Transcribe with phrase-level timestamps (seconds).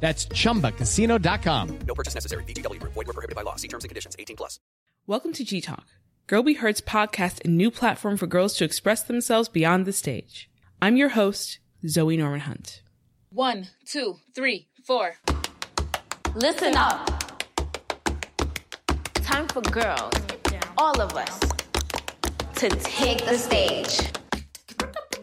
[0.00, 1.78] That's chumbacasino.com.
[1.86, 2.42] No purchase necessary.
[2.44, 2.94] VGW Group.
[2.94, 3.56] Void were prohibited by law.
[3.56, 4.16] See terms and conditions.
[4.18, 4.58] 18 plus.
[5.06, 5.86] Welcome to G Talk,
[6.26, 10.48] Girl Be Heard's podcast and new platform for girls to express themselves beyond the stage.
[10.80, 12.82] I'm your host, Zoe Norman Hunt.
[13.30, 15.16] One, two, three, four.
[16.34, 17.06] Listen up.
[19.14, 20.12] Time for girls,
[20.78, 21.40] all of us,
[22.56, 24.00] to take the stage.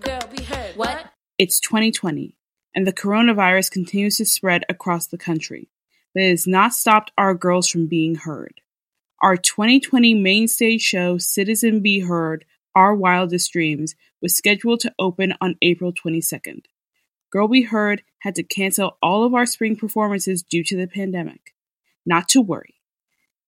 [0.01, 0.75] Girl, be heard.
[0.75, 1.05] What?
[1.37, 2.36] It's 2020,
[2.77, 5.67] and the coronavirus continues to spread across the country,
[6.13, 8.61] but it has not stopped our girls from being heard.
[9.19, 15.33] Our 2020 main stage show, Citizen Be Heard Our Wildest Dreams, was scheduled to open
[15.41, 16.65] on April 22nd.
[17.31, 21.55] Girl Be Heard had to cancel all of our spring performances due to the pandemic.
[22.05, 22.75] Not to worry.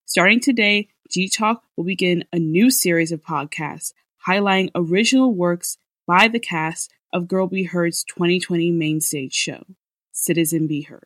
[0.06, 3.94] Starting today, G Talk will begin a new series of podcasts
[4.28, 5.78] highlighting original works
[6.08, 9.64] by the cast of Girl Be Heard's 2020 main stage show,
[10.12, 11.06] Citizen Be Heard.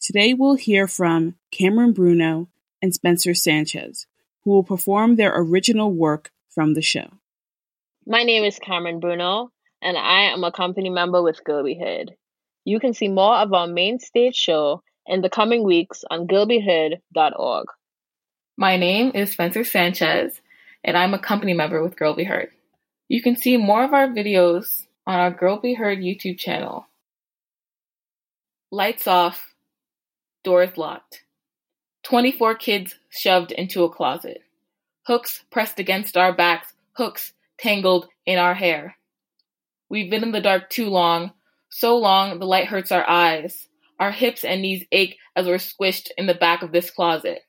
[0.00, 2.48] Today we'll hear from Cameron Bruno
[2.82, 4.06] and Spencer Sanchez,
[4.44, 7.08] who will perform their original work from the show.
[8.06, 9.50] My name is Cameron Bruno,
[9.82, 12.14] and I am a company member with Girl Be Heard.
[12.64, 17.66] You can see more of our main stage show in the coming weeks on girlbeheard.org.
[18.56, 20.40] My name is Spencer Sanchez,
[20.84, 22.50] and I'm a company member with Girl Be Heard.
[23.08, 26.88] You can see more of our videos on our Girl Be Heard YouTube channel.
[28.72, 29.54] Lights off,
[30.42, 31.22] doors locked.
[32.02, 34.42] 24 kids shoved into a closet.
[35.06, 38.96] Hooks pressed against our backs, hooks tangled in our hair.
[39.88, 41.32] We've been in the dark too long,
[41.70, 43.68] so long the light hurts our eyes.
[43.98, 47.42] Our hips and knees ache as we're squished in the back of this closet.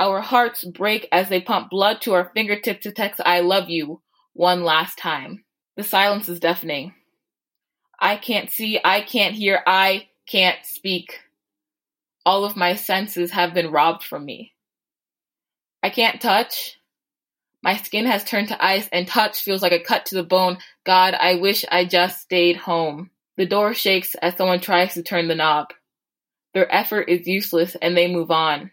[0.00, 4.00] Our hearts break as they pump blood to our fingertips to text I love you
[4.32, 5.44] one last time.
[5.76, 6.94] The silence is deafening.
[7.98, 11.20] I can't see, I can't hear, I can't speak.
[12.26, 14.52] All of my senses have been robbed from me.
[15.82, 16.78] I can't touch.
[17.62, 20.58] My skin has turned to ice and touch feels like a cut to the bone.
[20.84, 23.10] God, I wish I just stayed home.
[23.36, 25.72] The door shakes as someone tries to turn the knob.
[26.52, 28.70] Their effort is useless and they move on.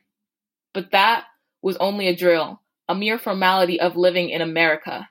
[0.73, 1.25] But that
[1.61, 5.09] was only a drill, a mere formality of living in America.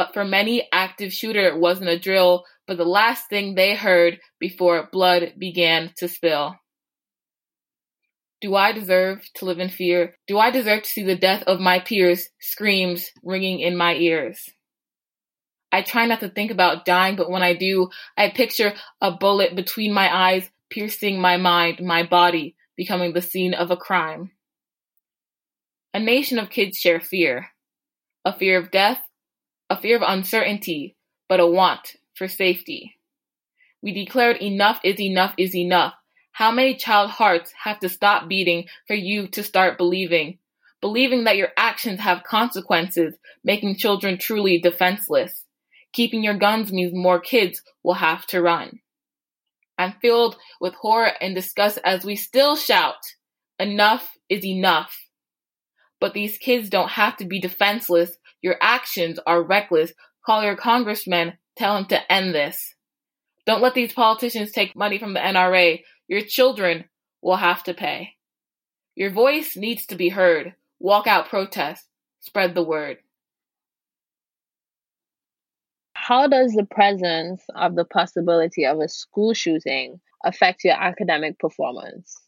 [0.00, 4.18] But for many, active shooter it wasn't a drill, but the last thing they heard
[4.38, 6.56] before blood began to spill.
[8.40, 10.14] Do I deserve to live in fear?
[10.26, 12.30] Do I deserve to see the death of my peers?
[12.40, 14.48] Screams ringing in my ears.
[15.70, 18.72] I try not to think about dying, but when I do, I picture
[19.02, 23.76] a bullet between my eyes, piercing my mind, my body, becoming the scene of a
[23.76, 24.30] crime.
[25.92, 27.48] A nation of kids share fear.
[28.24, 29.02] A fear of death,
[29.70, 30.96] a fear of uncertainty,
[31.28, 32.96] but a want for safety.
[33.82, 35.94] We declared enough is enough is enough.
[36.32, 40.38] How many child hearts have to stop beating for you to start believing?
[40.80, 45.44] Believing that your actions have consequences, making children truly defenseless.
[45.92, 48.80] Keeping your guns means more kids will have to run.
[49.78, 52.96] I'm filled with horror and disgust as we still shout,
[53.58, 54.94] enough is enough.
[56.00, 58.16] But these kids don't have to be defenseless.
[58.42, 59.92] Your actions are reckless.
[60.24, 62.74] Call your congressman, tell him to end this.
[63.46, 65.82] Don't let these politicians take money from the NRA.
[66.08, 66.84] Your children
[67.22, 68.14] will have to pay.
[68.94, 70.54] Your voice needs to be heard.
[70.78, 71.86] Walk out protest.
[72.20, 72.98] Spread the word.
[75.94, 82.20] How does the presence of the possibility of a school shooting affect your academic performance?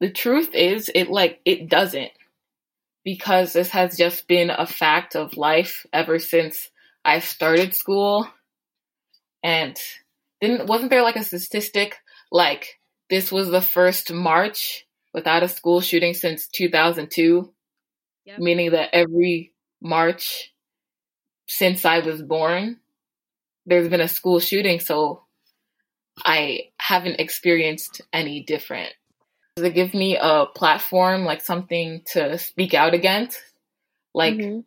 [0.00, 2.12] The truth is, it like, it doesn't.
[3.04, 6.70] Because this has just been a fact of life ever since
[7.04, 8.28] I started school.
[9.42, 9.76] And
[10.40, 11.96] didn't wasn't there like a statistic
[12.30, 12.78] like
[13.10, 17.52] this was the first March without a school shooting since 2002,
[18.24, 18.38] Yep.
[18.38, 20.52] meaning that every March
[21.46, 22.78] since I was born,
[23.66, 24.80] there's been a school shooting.
[24.80, 25.24] So
[26.24, 28.92] I haven't experienced any different.
[29.56, 33.38] It give me a platform, like something to speak out against?
[34.14, 34.64] Like Mhm.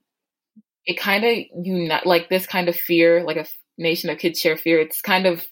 [0.85, 3.47] it kind of unite, like this kind of fear, like a
[3.77, 4.79] nation of kids share fear.
[4.79, 5.47] It's kind of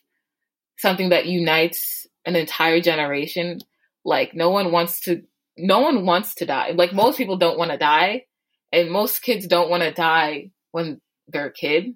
[0.77, 3.59] something that unites an entire generation.
[4.05, 5.23] Like no one wants to,
[5.57, 6.71] no one wants to die.
[6.71, 8.25] Like most people don't want to die,
[8.71, 11.95] and most kids don't want to die when they're a kid.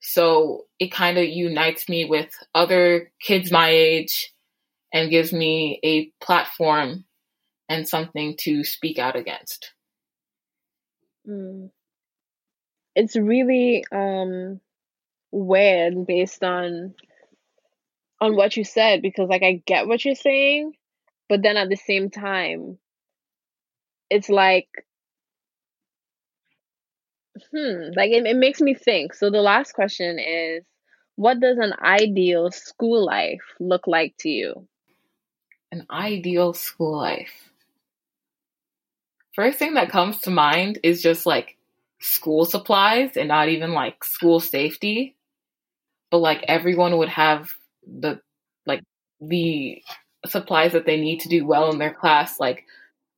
[0.00, 4.32] So it kind of unites me with other kids my age
[4.96, 7.04] and gives me a platform
[7.68, 9.74] and something to speak out against.
[11.28, 11.70] Mm.
[12.94, 14.58] It's really um
[15.30, 16.94] weird based on
[18.22, 20.72] on what you said because like I get what you're saying,
[21.28, 22.78] but then at the same time
[24.08, 24.68] it's like
[27.52, 29.12] hmm, like it, it makes me think.
[29.12, 30.64] So the last question is
[31.16, 34.66] what does an ideal school life look like to you?
[35.72, 37.50] An ideal school life.
[39.34, 41.56] First thing that comes to mind is just like
[42.00, 45.14] school supplies and not even like school safety.
[46.10, 47.52] But like everyone would have
[47.86, 48.20] the
[48.64, 48.82] like
[49.20, 49.82] the
[50.26, 52.64] supplies that they need to do well in their class, like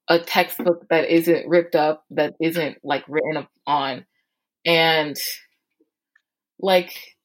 [0.09, 4.07] a textbook that isn't ripped up, that isn't like written on.
[4.65, 5.17] And
[6.59, 7.18] like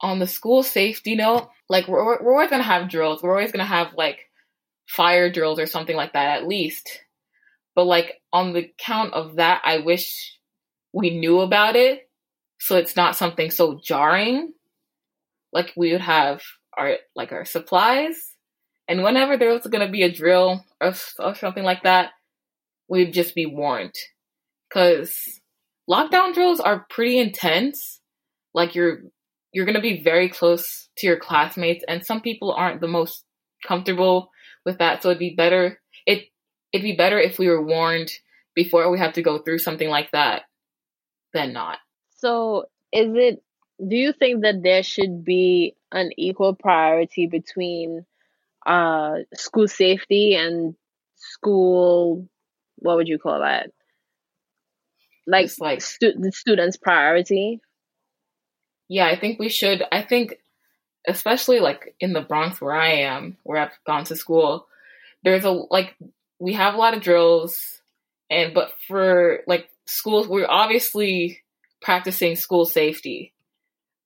[0.00, 3.22] on the school safety note, like we're, we're always gonna have drills.
[3.22, 4.30] We're always gonna have like
[4.86, 7.00] fire drills or something like that at least.
[7.74, 10.38] But like on the count of that, I wish
[10.92, 12.06] we knew about it
[12.58, 14.52] so it's not something so jarring.
[15.52, 16.42] Like we would have
[16.76, 18.34] our like our supplies,
[18.88, 22.10] and whenever there was gonna be a drill or, or something like that,
[22.88, 23.94] we'd just be warned.
[24.72, 25.40] Cause
[25.88, 28.00] lockdown drills are pretty intense.
[28.52, 29.02] Like you're
[29.56, 33.24] you're gonna be very close to your classmates, and some people aren't the most
[33.66, 34.30] comfortable
[34.66, 35.02] with that.
[35.02, 36.24] So it'd be better it
[36.74, 38.10] it'd be better if we were warned
[38.54, 40.42] before we have to go through something like that
[41.32, 41.78] than not.
[42.16, 43.42] So, is it,
[43.78, 48.04] do you think that there should be an equal priority between
[48.66, 50.74] uh, school safety and
[51.16, 52.28] school,
[52.76, 53.70] what would you call that?
[55.26, 57.60] Like, like stu- the students' priority?
[58.88, 59.82] Yeah, I think we should.
[59.90, 60.38] I think,
[61.06, 64.66] especially like in the Bronx where I am, where I've gone to school,
[65.24, 65.94] there's a like
[66.38, 67.80] we have a lot of drills,
[68.30, 71.42] and but for like schools, we're obviously
[71.80, 73.32] practicing school safety,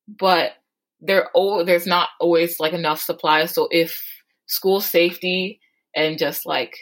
[0.08, 0.52] but
[1.00, 3.54] there oh there's not always like enough supplies.
[3.54, 4.02] So if
[4.46, 5.60] school safety
[5.94, 6.76] and just like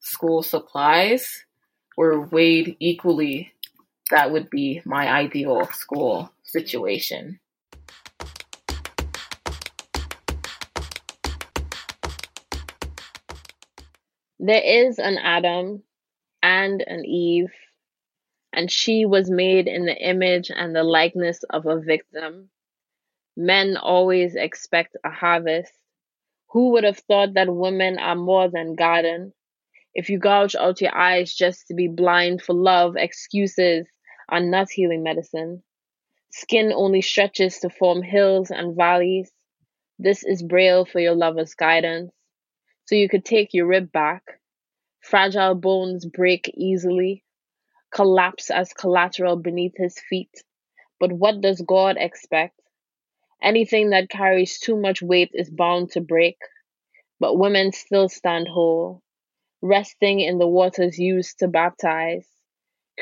[0.00, 1.44] school supplies
[1.96, 3.52] were weighed equally,
[4.10, 7.38] that would be my ideal school situation.
[14.40, 15.82] There is an Adam
[16.42, 17.52] and an Eve,
[18.52, 22.48] and she was made in the image and the likeness of a victim.
[23.36, 25.72] Men always expect a harvest.
[26.50, 29.32] Who would have thought that women are more than garden?
[29.92, 33.86] If you gouge out your eyes just to be blind for love, excuses
[34.28, 35.62] are not healing medicine.
[36.30, 39.32] Skin only stretches to form hills and valleys.
[39.98, 42.12] This is braille for your lover's guidance.
[42.86, 44.22] So you could take your rib back.
[45.00, 47.24] Fragile bones break easily,
[47.92, 50.42] collapse as collateral beneath his feet.
[51.00, 52.60] But what does God expect?
[53.42, 56.38] Anything that carries too much weight is bound to break.
[57.20, 59.02] But women still stand whole,
[59.62, 62.28] resting in the waters used to baptize,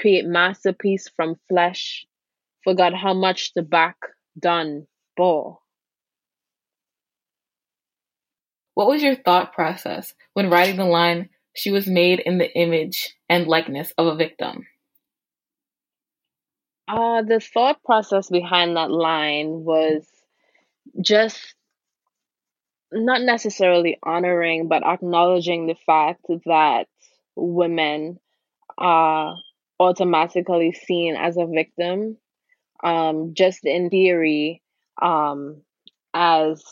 [0.00, 2.06] create masterpiece from flesh,
[2.64, 3.96] forgot how much the back
[4.38, 4.86] done
[5.16, 5.58] bore.
[8.74, 13.16] What was your thought process when writing the line, she was made in the image
[13.28, 14.66] and likeness of a victim?
[16.86, 20.06] Uh, the thought process behind that line was
[21.00, 21.54] just
[22.92, 26.86] not necessarily honoring, but acknowledging the fact that
[27.34, 28.20] women
[28.78, 29.36] are
[29.78, 32.16] automatically seen as a victim,
[32.82, 34.62] um, just in theory,
[35.00, 35.62] um,
[36.14, 36.62] as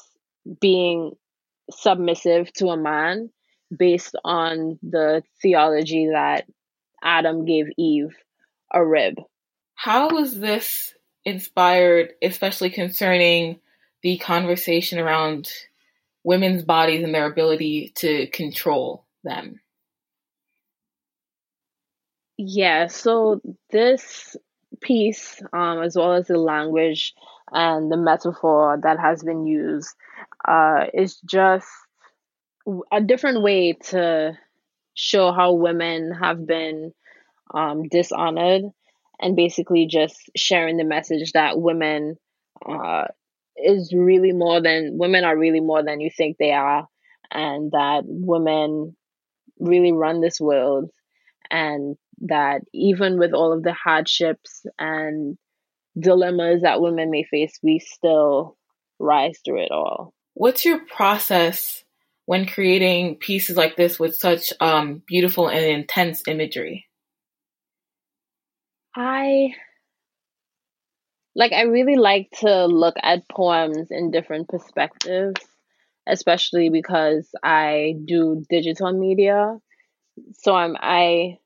[0.61, 1.13] being
[1.71, 3.31] submissive to a man
[3.77, 6.47] based on the theology that
[7.03, 8.15] Adam gave Eve
[8.73, 9.15] a rib.
[9.75, 10.95] How was this
[11.25, 13.61] inspired, especially concerning
[14.03, 15.51] the conversation around
[16.25, 19.61] women's bodies and their ability to control them.
[22.37, 24.37] Yeah, so this
[24.81, 27.15] piece, um, as well as the language
[27.53, 29.95] and the metaphor that has been used,
[30.47, 31.69] uh, is just
[32.93, 34.39] a different way to
[34.95, 36.93] show how women have been
[37.55, 38.65] um, dishonored
[39.21, 42.17] and basically just sharing the message that women
[42.67, 43.07] uh,
[43.57, 46.87] is really more than women are really more than you think they are
[47.33, 48.97] and that women
[49.61, 50.91] really run this world
[51.51, 55.37] and that even with all of the hardships and
[55.99, 58.57] dilemmas that women may face we still
[58.99, 61.85] rise through it all what's your process
[62.27, 66.87] when creating pieces like this with such um, beautiful and intense imagery
[68.97, 69.55] i
[71.35, 75.41] like I really like to look at poems in different perspectives,
[76.07, 79.59] especially because I do digital media.
[80.35, 81.39] So I'm I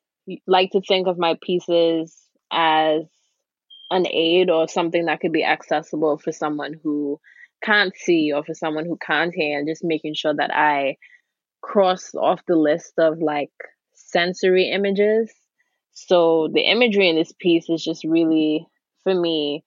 [0.46, 2.16] like to think of my pieces
[2.50, 3.02] as
[3.90, 7.18] an aid or something that could be accessible for someone who
[7.62, 10.96] can't see or for someone who can't hear and just making sure that I
[11.60, 13.50] cross off the list of like
[13.94, 15.32] sensory images.
[15.92, 18.66] So the imagery in this piece is just really
[19.02, 19.64] for me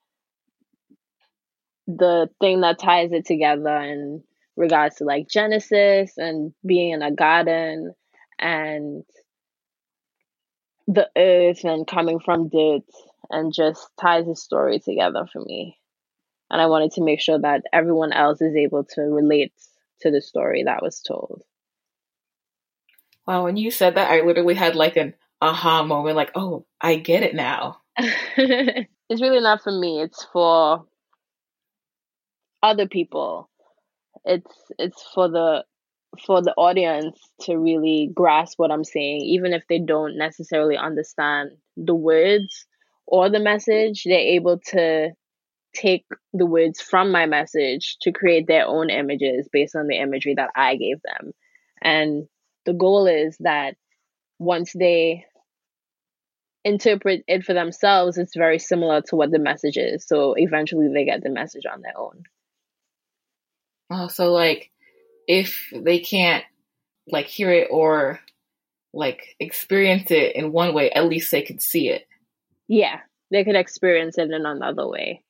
[1.88, 4.24] the thing that ties it together in
[4.56, 7.94] regards to like Genesis and being in a garden
[8.40, 9.04] and
[10.94, 12.84] the earth and coming from dirt
[13.30, 15.78] and just ties the story together for me.
[16.50, 19.54] And I wanted to make sure that everyone else is able to relate
[20.02, 21.44] to the story that was told.
[23.26, 26.96] Wow, when you said that, I literally had like an aha moment like, oh, I
[26.96, 27.78] get it now.
[27.98, 30.86] it's really not for me, it's for
[32.62, 33.50] other people.
[34.26, 35.64] It's it's for the
[36.20, 41.52] for the audience to really grasp what I'm saying, even if they don't necessarily understand
[41.78, 42.66] the words
[43.08, 45.12] or the message, they're able to
[45.74, 50.36] take the words from my message to create their own images based on the imagery
[50.36, 51.32] that I gave them.
[51.82, 52.28] And
[52.66, 53.76] the goal is that
[54.38, 55.26] once they
[56.64, 60.06] interpret it for themselves, it's very similar to what the message is.
[60.06, 62.24] So eventually they get the message on their own.
[63.90, 64.71] Oh, so like
[65.32, 66.44] if they can't
[67.08, 68.20] like hear it or
[68.94, 72.06] like experience it in one way, at least they could see it.
[72.68, 73.00] Yeah,
[73.32, 75.24] they could experience it in another way.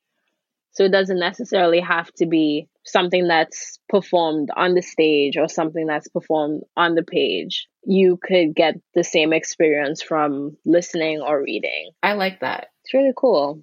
[0.72, 5.86] So it doesn't necessarily have to be something that's performed on the stage or something
[5.86, 7.68] that's performed on the page.
[7.84, 11.92] You could get the same experience from listening or reading.
[12.02, 12.68] I like that.
[12.82, 13.62] It's really cool.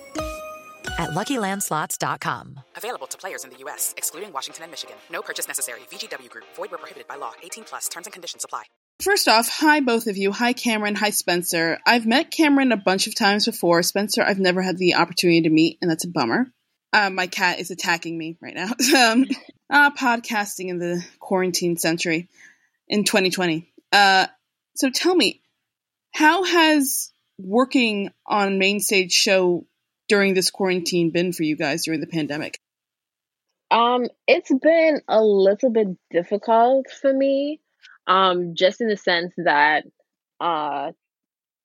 [0.97, 2.59] at LuckyLandSlots.com.
[2.75, 4.95] Available to players in the U.S., excluding Washington and Michigan.
[5.11, 5.81] No purchase necessary.
[5.91, 6.45] VGW Group.
[6.55, 7.33] Void where prohibited by law.
[7.43, 7.87] 18 plus.
[7.89, 8.63] Terms and conditions apply.
[9.01, 10.31] First off, hi both of you.
[10.31, 10.93] Hi Cameron.
[10.93, 11.79] Hi Spencer.
[11.87, 13.81] I've met Cameron a bunch of times before.
[13.81, 16.53] Spencer, I've never had the opportunity to meet, and that's a bummer.
[16.93, 18.65] Uh, my cat is attacking me right now.
[19.11, 19.25] um,
[19.71, 22.29] uh, podcasting in the quarantine century
[22.87, 23.73] in 2020.
[23.91, 24.27] Uh,
[24.75, 25.41] so tell me,
[26.11, 29.65] how has working on main stage show
[30.11, 32.59] during this quarantine been for you guys during the pandemic?
[33.71, 37.61] Um, it's been a little bit difficult for me,
[38.07, 39.85] um, just in the sense that
[40.41, 40.91] uh,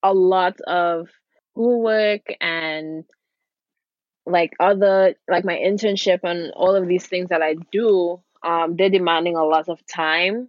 [0.01, 1.09] a lot of
[1.51, 3.03] schoolwork and
[4.25, 8.89] like other like my internship and all of these things that I do, um, they're
[8.89, 10.47] demanding a lot of time,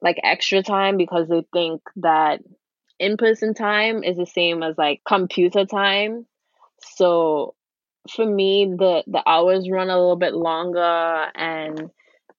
[0.00, 2.40] like extra time, because they think that
[2.98, 6.24] in person time is the same as like computer time.
[6.94, 7.54] So
[8.14, 11.90] for me the the hours run a little bit longer and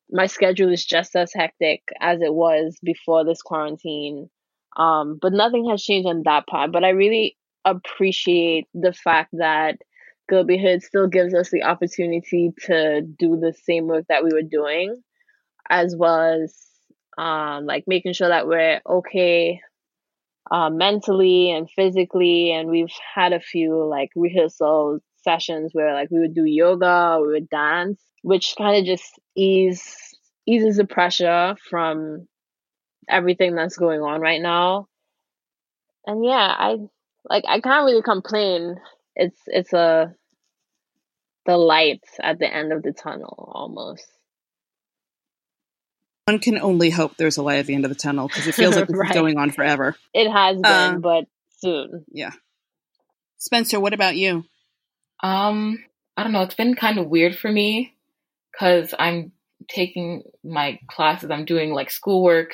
[0.10, 4.30] my schedule is just as hectic as it was before this quarantine.
[4.78, 6.72] Um, but nothing has changed on that part.
[6.72, 7.36] But I really
[7.66, 9.80] appreciate the fact that
[10.30, 14.32] Girl Be Heard still gives us the opportunity to do the same work that we
[14.34, 15.02] were doing,
[15.70, 16.56] as well as
[17.18, 19.62] um, like making sure that we're okay
[20.52, 22.52] uh, mentally and physically.
[22.52, 27.28] And we've had a few like rehearsal sessions where like we would do yoga, we
[27.30, 32.28] would dance, which kind of just ease eases the pressure from
[33.10, 34.88] everything that's going on right now.
[36.06, 36.78] And yeah, I
[37.30, 38.78] like I can't really complain.
[39.16, 40.16] It's it's a
[41.46, 44.06] the light at the end of the tunnel almost.
[46.28, 48.56] One can only hope there's a light at the end of the tunnel because it
[48.56, 49.12] feels like this Right.
[49.12, 49.96] is going on forever.
[50.14, 50.66] It has been,
[50.96, 51.26] Uh, but
[51.60, 52.04] soon.
[52.12, 52.32] Yeah.
[53.38, 54.44] Spencer, what about you?
[55.24, 55.82] Um,
[56.18, 56.42] I don't know.
[56.42, 57.96] It's been kind of weird for me
[58.52, 59.32] because I'm
[59.70, 61.32] taking my classes.
[61.32, 62.52] I'm doing like schoolwork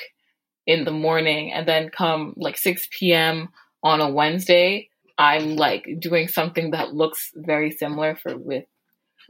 [0.67, 3.49] in the morning, and then come like 6 p.m.
[3.81, 8.65] on a Wednesday, I'm like doing something that looks very similar for with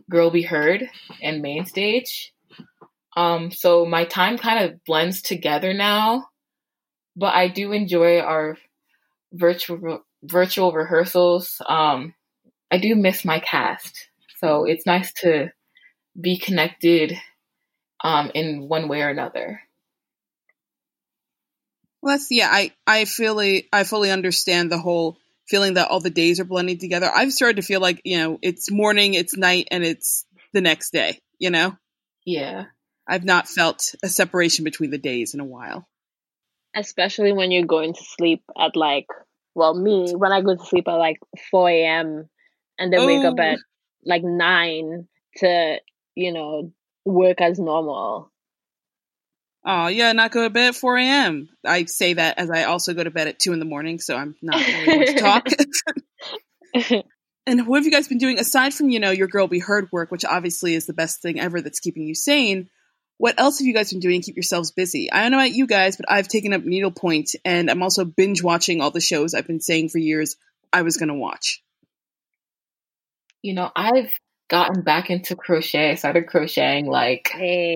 [0.09, 0.89] Girl Be Heard
[1.21, 2.32] and Main Stage.
[3.15, 6.27] Um, so my time kind of blends together now,
[7.15, 8.57] but I do enjoy our
[9.31, 11.61] virtual virtual rehearsals.
[11.67, 12.13] Um,
[12.71, 15.51] I do miss my cast, so it's nice to
[16.19, 17.13] be connected
[18.03, 19.61] um, in one way or another.
[22.01, 22.49] Well, that's yeah.
[22.51, 25.17] I I fully I fully understand the whole
[25.47, 27.09] feeling that all the days are blending together.
[27.13, 30.91] I've started to feel like you know it's morning, it's night, and it's the next
[30.91, 31.19] day.
[31.39, 31.77] You know,
[32.25, 32.65] Yeah.
[33.07, 35.87] I've not felt a separation between the days in a while.
[36.75, 39.07] Especially when you're going to sleep at like,
[39.55, 41.19] well, me, when I go to sleep at like
[41.51, 42.29] 4 a.m.
[42.79, 43.43] and then wake up Oh.
[43.43, 43.59] at
[44.03, 45.07] like 9
[45.37, 45.77] to,
[46.15, 46.71] you know,
[47.05, 48.31] work as normal.
[49.65, 51.47] Oh yeah, not go to bed at four a.m.
[51.65, 54.15] I say that as I also go to bed at two in the morning, so
[54.15, 55.47] I'm not really to talk.
[57.47, 59.87] and what have you guys been doing aside from you know your girl be heard
[59.91, 62.69] work, which obviously is the best thing ever that's keeping you sane?
[63.17, 65.11] What else have you guys been doing to keep yourselves busy?
[65.11, 68.43] I don't know about you guys, but I've taken up needlepoint, and I'm also binge
[68.43, 70.35] watching all the shows I've been saying for years
[70.71, 71.61] I was going to watch.
[73.41, 74.11] You know, I've
[74.49, 75.91] gotten back into crochet.
[75.91, 77.75] I started crocheting like Hey.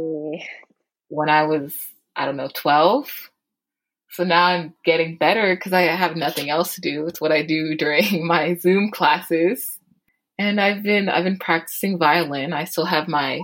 [1.10, 1.76] when I was,
[2.15, 3.10] I don't know, 12.
[4.10, 7.06] So now I'm getting better because I have nothing else to do.
[7.08, 9.78] It's what I do during my Zoom classes.
[10.39, 12.54] And I've been I've been practicing violin.
[12.54, 13.41] I still have my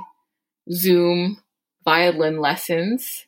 [0.71, 1.42] Zoom
[1.85, 3.25] violin lessons.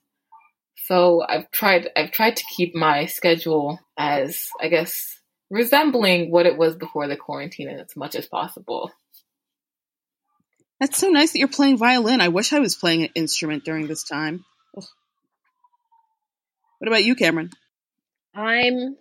[0.88, 6.58] So I've tried I've tried to keep my schedule as I guess resembling what it
[6.58, 8.92] was before the quarantine and as much as possible.
[10.80, 12.22] That's so nice that you're playing violin.
[12.22, 14.44] I wish I was playing an instrument during this time.
[14.78, 14.84] Ugh.
[16.80, 17.52] What about you, Cameron?
[18.36, 18.98] I'm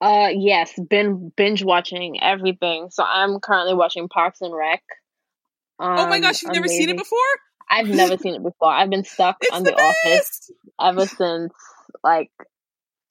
[0.00, 2.88] uh yes, been binge watching everything.
[2.90, 4.82] So I'm currently watching Parks and Rec.
[5.80, 7.18] Um, oh my gosh, you've never seen it before?
[7.70, 8.68] I've never seen it before.
[8.68, 11.54] I've been stuck It's on the the, office ever since
[12.04, 12.30] like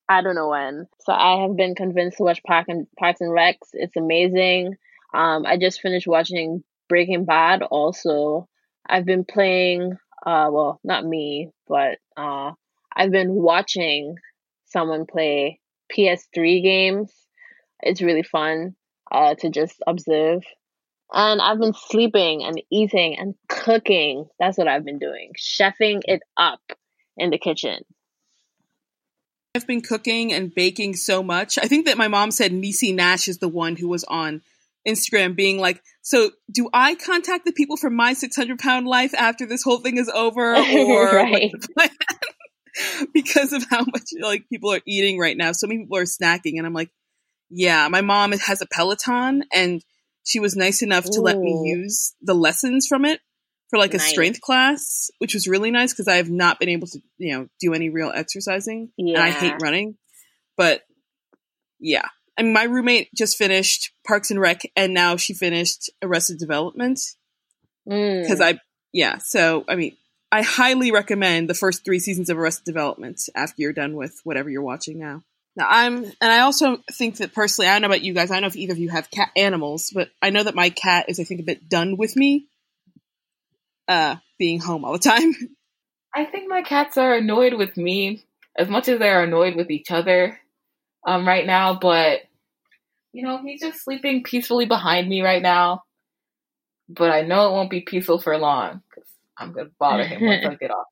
[0.08, 0.88] I don't know when.
[1.00, 3.70] So I have been convinced to watch Park and Parks and Recs.
[3.74, 4.76] It's amazing.
[5.14, 8.48] Um I just finished watching Breaking Bad also.
[8.88, 12.52] I've been playing uh well, not me, but uh
[12.96, 14.16] I've been watching
[14.68, 15.60] someone play
[15.92, 17.12] PS3 games.
[17.82, 18.76] It's really fun
[19.12, 20.44] uh to just observe.
[21.12, 24.28] And I've been sleeping and eating and cooking.
[24.40, 25.32] That's what I've been doing.
[25.38, 26.62] Chefing it up
[27.18, 27.84] in the kitchen.
[29.56, 31.58] I've been cooking and baking so much.
[31.58, 34.42] I think that my mom said Niecy Nash is the one who was on
[34.88, 39.48] Instagram being like, So do I contact the people from my 600 pound life after
[39.48, 40.56] this whole thing is over?
[40.72, 41.52] Or Right.
[41.52, 41.90] what's the plan?
[43.14, 45.52] because of how much like people are eating right now.
[45.52, 46.58] So many people are snacking.
[46.58, 46.92] And I'm like,
[47.50, 49.84] Yeah, my mom has a Peloton and
[50.30, 53.20] she was nice enough to let me use the lessons from it
[53.72, 54.10] for like a Nice.
[54.10, 57.48] strength class, which was really nice because I have not been able to, you know,
[57.60, 58.92] do any real exercising.
[59.00, 59.98] And I hate running.
[60.56, 60.84] But
[61.80, 62.06] yeah.
[62.38, 67.00] I mean my roommate just finished Parks and Rec and now she finished Arrested Development.
[67.90, 68.22] Mm.
[68.22, 68.60] Because I
[68.94, 69.98] yeah, so I mean
[70.32, 74.48] I highly recommend the first three seasons of Arrested Development after you're done with whatever
[74.48, 75.24] you're watching now.
[75.60, 78.32] Now I'm, and I also think that personally, I don't know about you guys.
[78.32, 80.70] I don't know if either of you have cat animals, but I know that my
[80.70, 82.48] cat is, I think, a bit done with me,
[83.90, 85.34] uh, being home all the time.
[86.16, 88.24] I think my cats are annoyed with me
[88.58, 90.40] as much as they're annoyed with each other
[91.06, 92.22] um, right now, but
[93.12, 95.84] you know, he's just sleeping peacefully behind me right now.
[96.88, 100.46] But I know it won't be peaceful for long because I'm gonna bother him once
[100.46, 100.88] I get off.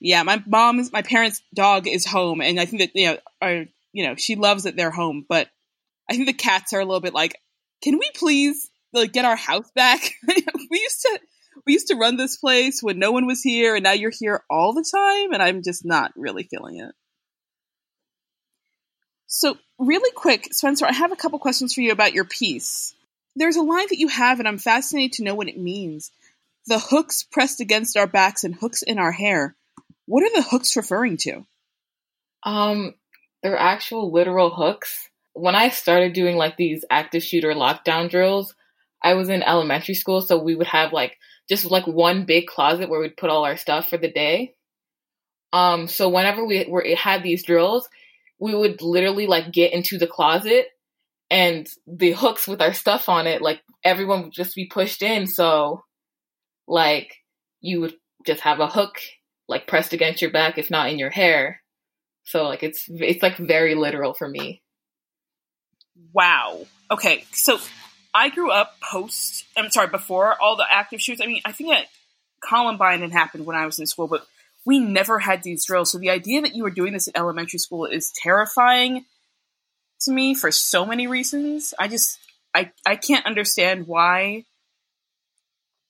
[0.00, 3.64] Yeah, my mom's my parents' dog is home, and I think that you know, are
[3.92, 5.24] you know, she loves that they're home.
[5.28, 5.48] But
[6.08, 7.40] I think the cats are a little bit like,
[7.82, 10.00] can we please like get our house back?
[10.26, 11.20] we used to
[11.66, 14.42] we used to run this place when no one was here, and now you're here
[14.48, 16.94] all the time, and I'm just not really feeling it.
[19.26, 22.94] So, really quick, Spencer, I have a couple questions for you about your piece.
[23.36, 26.10] There's a line that you have, and I'm fascinated to know what it means.
[26.66, 29.54] The hooks pressed against our backs and hooks in our hair.
[30.08, 31.44] What are the hooks referring to?
[32.42, 32.94] Um,
[33.42, 35.10] they're actual literal hooks.
[35.34, 38.54] When I started doing like these active shooter lockdown drills,
[39.02, 42.88] I was in elementary school, so we would have like just like one big closet
[42.88, 44.54] where we'd put all our stuff for the day.
[45.52, 47.86] Um, so whenever we were had these drills,
[48.40, 50.68] we would literally like get into the closet
[51.30, 55.26] and the hooks with our stuff on it, like everyone would just be pushed in.
[55.26, 55.84] So
[56.66, 57.14] like
[57.60, 57.94] you would
[58.24, 58.94] just have a hook
[59.48, 61.60] like pressed against your back, if not in your hair.
[62.24, 64.62] So like it's it's like very literal for me.
[66.12, 66.66] Wow.
[66.90, 67.58] Okay, so
[68.14, 69.44] I grew up post.
[69.56, 71.20] I'm sorry, before all the active shoots.
[71.22, 71.86] I mean, I think that
[72.46, 74.26] Columbine had happened when I was in school, but
[74.64, 75.92] we never had these drills.
[75.92, 79.04] So the idea that you were doing this in elementary school is terrifying
[80.02, 81.74] to me for so many reasons.
[81.78, 82.18] I just
[82.54, 84.44] I I can't understand why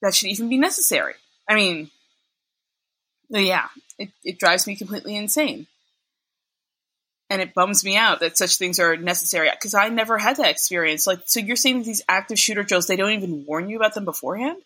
[0.02, 1.14] that should even be necessary.
[1.48, 1.90] I mean,
[3.30, 3.66] yeah,
[3.98, 5.66] it, it drives me completely insane.
[7.30, 10.50] And it bums me out that such things are necessary because I never had that
[10.50, 11.06] experience.
[11.06, 14.06] Like, so you're saying these active shooter drills, they don't even warn you about them
[14.06, 14.56] beforehand?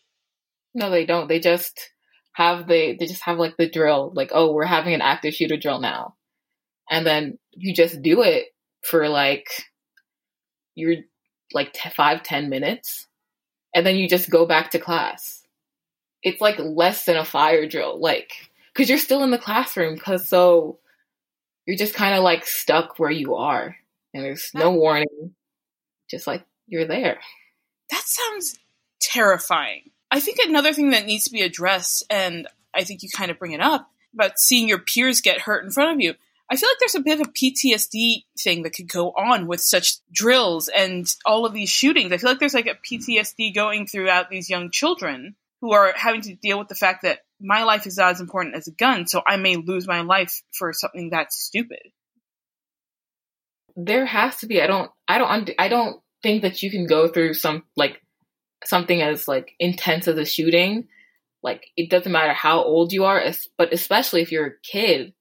[0.75, 1.29] No, they don't.
[1.29, 1.90] They just
[2.35, 5.57] have the they just have like the drill, like, oh, we're having an active shooter
[5.57, 6.14] drill now.
[6.88, 8.46] And then you just do it
[8.83, 9.48] for like
[10.75, 10.96] you're
[11.53, 13.07] like t- five, ten minutes,
[13.75, 15.42] and then you just go back to class.
[16.22, 18.31] It's like less than a fire drill, like
[18.72, 20.78] because you're still in the classroom, because so
[21.66, 23.76] you're just kind of like stuck where you are,
[24.14, 25.35] and there's no warning,
[26.11, 27.18] just like you're there.
[27.90, 28.58] That sounds
[29.00, 29.90] terrifying.
[30.11, 33.38] I think another thing that needs to be addressed, and I think you kind of
[33.38, 36.14] bring it up about seeing your peers get hurt in front of you.
[36.50, 39.62] I feel like there's a bit of a PTSD thing that could go on with
[39.62, 42.12] such drills and all of these shootings.
[42.12, 46.20] I feel like there's like a PTSD going throughout these young children who are having
[46.22, 49.07] to deal with the fact that my life is not as important as a gun,
[49.07, 51.81] so I may lose my life for something that's stupid.
[53.74, 54.62] There has to be.
[54.62, 54.90] I don't.
[55.09, 55.50] I don't.
[55.59, 58.00] I don't think that you can go through some like
[58.64, 60.88] something as like intense as a shooting.
[61.42, 63.22] Like it doesn't matter how old you are,
[63.59, 65.12] but especially if you're a kid,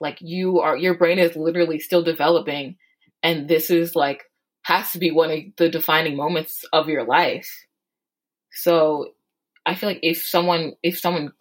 [0.00, 2.76] like you are, your brain is literally still developing,
[3.22, 4.24] and this is like
[4.62, 7.48] has to be one of the defining moments of your life.
[8.52, 9.12] So
[9.64, 11.32] I feel like if someone if someone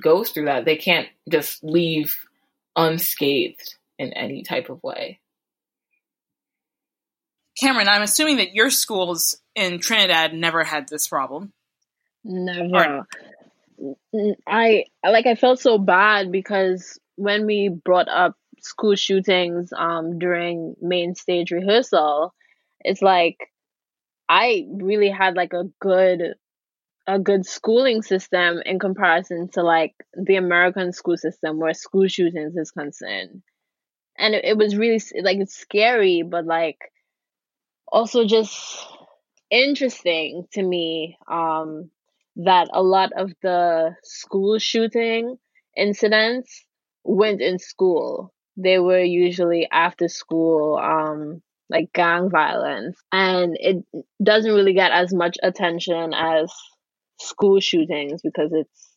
[0.00, 2.16] goes through that, they can't just leave
[2.76, 5.20] unscathed in any type of way.
[7.58, 11.52] Cameron, I'm assuming that your schools in Trinidad never had this problem.
[12.24, 13.06] Never.
[14.46, 20.74] I like I felt so bad because when we brought up school shootings um during
[20.80, 22.34] main stage rehearsal,
[22.80, 23.36] it's like
[24.28, 26.34] I really had like a good
[27.06, 32.56] a good schooling system in comparison to like the American school system where school shootings
[32.56, 33.42] is concerned.
[34.16, 36.78] And it, it was really like it's scary, but like
[37.88, 38.86] also just
[39.50, 41.90] interesting to me um,
[42.36, 45.36] that a lot of the school shooting
[45.76, 46.64] incidents
[47.04, 48.32] went in school.
[48.56, 53.84] They were usually after school, um, like gang violence, and it
[54.22, 56.52] doesn't really get as much attention as
[57.24, 58.94] school shootings because it's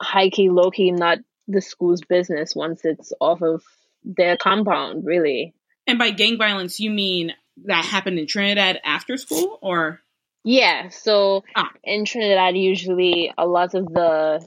[0.00, 3.62] high key, low key, not the school's business once it's off of
[4.04, 5.54] their compound, really.
[5.86, 7.32] And by gang violence, you mean
[7.64, 10.00] that happened in Trinidad after school, or?
[10.44, 11.70] Yeah, so ah.
[11.82, 14.46] in Trinidad, usually a lot of the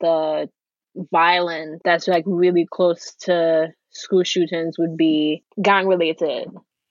[0.00, 0.48] the
[0.96, 6.48] violence that's like really close to school shootings would be gang related.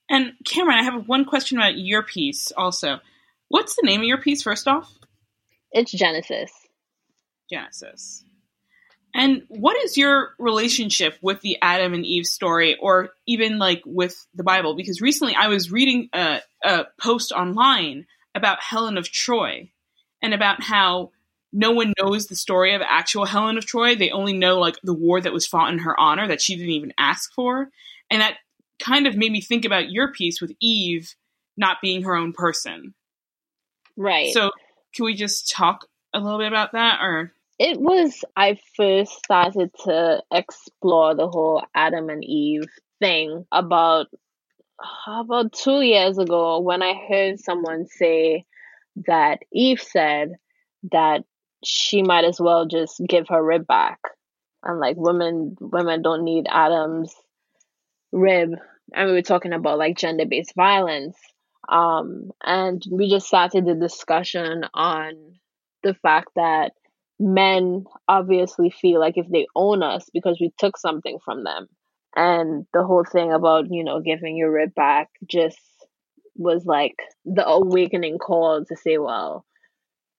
[0.09, 2.99] And Cameron, I have one question about your piece also.
[3.49, 4.91] What's the name of your piece, first off?
[5.71, 6.51] It's Genesis.
[7.51, 8.23] Genesis.
[9.13, 14.27] And what is your relationship with the Adam and Eve story, or even like with
[14.35, 14.75] the Bible?
[14.75, 19.71] Because recently I was reading a, a post online about Helen of Troy
[20.21, 21.09] and about how
[21.51, 23.95] no one knows the story of actual Helen of Troy.
[23.95, 26.69] They only know like the war that was fought in her honor that she didn't
[26.69, 27.69] even ask for.
[28.11, 28.35] And that
[28.79, 31.15] kind of made me think about your piece with Eve
[31.57, 32.93] not being her own person.
[33.99, 34.31] Right.
[34.31, 34.51] So
[34.95, 39.71] Can we just talk a little bit about that or It was I first started
[39.83, 42.63] to explore the whole Adam and Eve
[42.99, 44.07] thing about
[45.05, 48.45] about two years ago when I heard someone say
[49.05, 50.35] that Eve said
[50.91, 51.25] that
[51.65, 53.99] she might as well just give her rib back.
[54.63, 57.13] And like women women don't need Adam's
[58.13, 58.51] rib.
[58.93, 61.17] And we were talking about like gender based violence.
[61.71, 65.13] Um and we just started the discussion on
[65.83, 66.73] the fact that
[67.19, 71.67] men obviously feel like if they own us because we took something from them.
[72.15, 75.59] And the whole thing about, you know, giving your rib back just
[76.35, 79.45] was like the awakening call to say, well,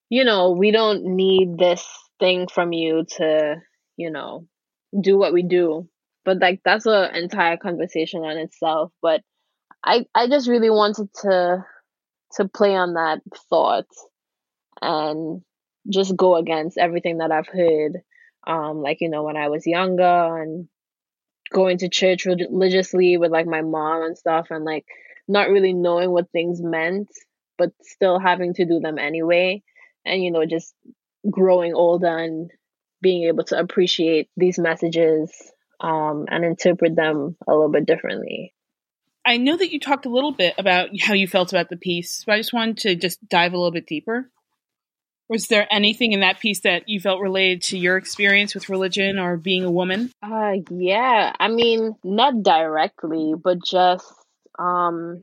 [0.09, 1.87] you know, we don't need this
[2.19, 3.57] thing from you to,
[3.97, 4.47] you know,
[5.01, 5.89] do what we do.
[6.25, 8.93] But like that's an entire conversation on itself.
[9.03, 9.23] But
[9.85, 11.65] I I just really wanted to
[12.35, 13.87] to play on that thought
[14.81, 15.43] and
[15.89, 17.99] just go against everything that I've heard.
[18.47, 20.69] Um, like you know, when I was younger and
[21.53, 24.87] going to church religiously with like my mom and stuff, and like
[25.29, 27.09] not really knowing what things meant,
[27.59, 29.63] but still having to do them anyway.
[30.05, 30.75] And you know, just
[31.31, 32.51] growing older and
[33.03, 35.33] being able to appreciate these messages
[35.81, 38.55] um, and interpret them a little bit differently.
[39.31, 42.25] I know that you talked a little bit about how you felt about the piece,
[42.27, 44.29] but I just wanted to just dive a little bit deeper.
[45.29, 49.21] Was there anything in that piece that you felt related to your experience with religion
[49.21, 50.11] or being a woman?
[50.21, 54.13] Uh yeah, I mean, not directly, but just
[54.59, 55.23] um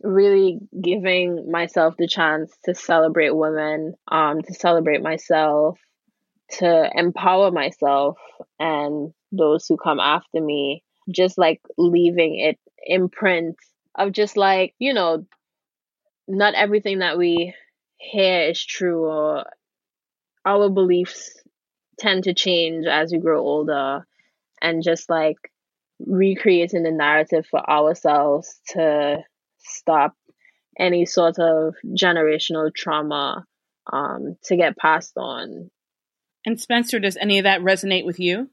[0.00, 5.78] really giving myself the chance to celebrate women, um to celebrate myself,
[6.52, 8.16] to empower myself
[8.58, 13.56] and those who come after me, just like leaving it imprint
[13.94, 15.26] of just like, you know,
[16.26, 17.54] not everything that we
[17.96, 19.44] hear is true or
[20.44, 21.30] our beliefs
[21.98, 24.06] tend to change as we grow older
[24.60, 25.36] and just like
[26.00, 29.18] recreating the narrative for ourselves to
[29.58, 30.14] stop
[30.78, 33.44] any sort of generational trauma
[33.92, 35.70] um, to get passed on.
[36.44, 38.50] And Spencer, does any of that resonate with you?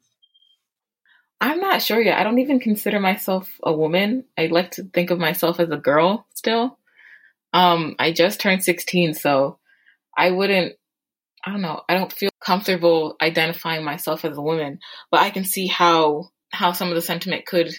[1.41, 2.19] I'm not sure yet.
[2.19, 4.25] I don't even consider myself a woman.
[4.37, 6.77] I like to think of myself as a girl still.
[7.51, 9.57] Um, I just turned 16, so
[10.15, 10.75] I wouldn't,
[11.43, 15.43] I don't know, I don't feel comfortable identifying myself as a woman, but I can
[15.43, 17.73] see how, how some of the sentiment could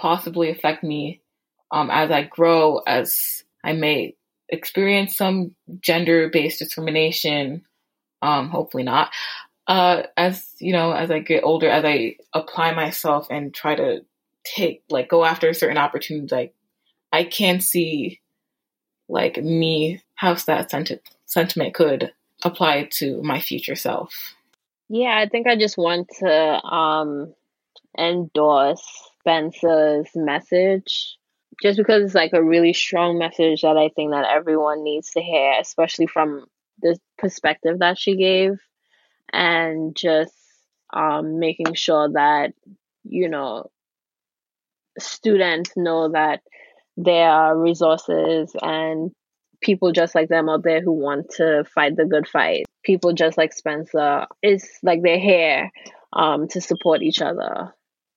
[0.00, 1.20] possibly affect me,
[1.72, 4.14] um, as I grow, as I may
[4.48, 7.64] experience some gender based discrimination,
[8.22, 9.10] um, hopefully not.
[9.68, 14.00] Uh, as you know, as I get older, as I apply myself and try to
[14.44, 16.54] take, like, go after certain opportunities, like,
[17.12, 18.20] I can see
[19.08, 22.12] like me how that senti- sentiment could
[22.44, 24.34] apply to my future self.
[24.88, 27.34] Yeah, I think I just want to um,
[27.98, 28.82] endorse
[29.20, 31.16] Spencer's message
[31.62, 35.20] just because it's like a really strong message that I think that everyone needs to
[35.20, 36.46] hear, especially from
[36.80, 38.60] the perspective that she gave,
[39.32, 40.34] and just
[40.92, 42.52] um, making sure that
[43.04, 43.70] you know
[44.98, 46.40] students know that
[46.96, 49.12] there are resources and
[49.60, 52.64] people just like them out there who want to fight the good fight.
[52.84, 55.70] People just like Spencer is like they're here
[56.12, 57.74] um, to support each other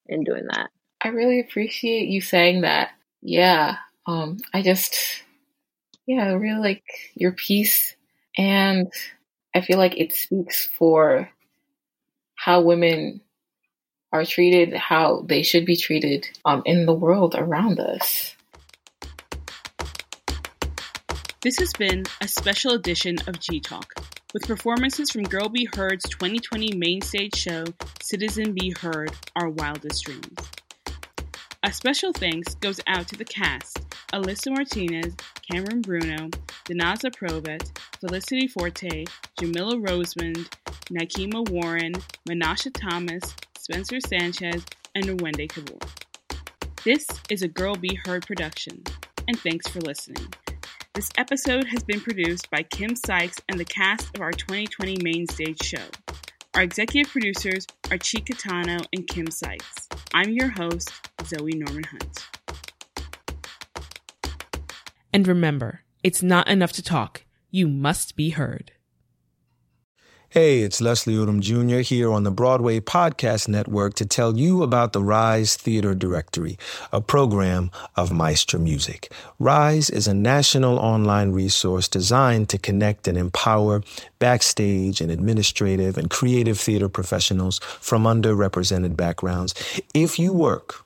[0.07, 0.69] in doing that.
[1.03, 2.91] I really appreciate you saying that.
[3.21, 3.77] Yeah.
[4.05, 5.23] Um, I just,
[6.05, 6.83] yeah, I really like
[7.15, 7.95] your piece.
[8.37, 8.91] And
[9.53, 11.29] I feel like it speaks for
[12.35, 13.21] how women
[14.13, 18.35] are treated, how they should be treated um, in the world around us.
[21.41, 23.93] This has been a special edition of G Talk,
[24.33, 27.65] with performances from Girl Be Heard's 2020 main stage show,
[28.01, 30.37] Citizen Be Heard Our Wildest Dreams.
[31.63, 33.79] A special thanks goes out to the cast
[34.13, 35.15] Alyssa Martinez,
[35.49, 36.29] Cameron Bruno,
[36.65, 39.05] Danaza Provet, Felicity Forte,
[39.39, 40.47] Jamila Rosemond,
[40.91, 41.93] Nikema Warren,
[42.29, 45.81] Menasha Thomas, Spencer Sanchez, and Rwende Kabor.
[46.83, 48.83] This is a Girl Be Heard production,
[49.27, 50.27] and thanks for listening.
[50.93, 55.25] This episode has been produced by Kim Sykes and the cast of our 2020 main
[55.27, 55.85] stage show.
[56.53, 59.87] Our executive producers are Chi Catano and Kim Sykes.
[60.13, 60.91] I'm your host,
[61.25, 62.27] Zoe Norman Hunt.
[65.13, 68.71] And remember, it's not enough to talk, you must be heard.
[70.29, 71.79] Hey, it's Leslie Odom Jr.
[71.79, 76.57] here on the Broadway Podcast Network to tell you about the Rise Theater Directory,
[76.93, 79.11] a program of Maestro Music.
[79.39, 83.83] Rise is a national online resource designed to connect and empower
[84.19, 89.53] backstage and administrative and creative theater professionals from underrepresented backgrounds.
[89.93, 90.85] If you work